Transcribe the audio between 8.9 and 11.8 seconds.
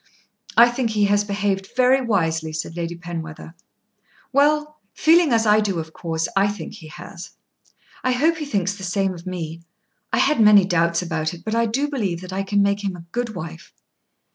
of me. I had many doubts about it, but I